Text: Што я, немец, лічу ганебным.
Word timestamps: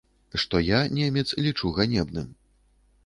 Што 0.43 0.61
я, 0.67 0.79
немец, 0.99 1.25
лічу 1.49 1.73
ганебным. 1.77 2.27